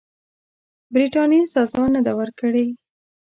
[0.93, 2.65] برټانیې سزا نه ده ورکړې.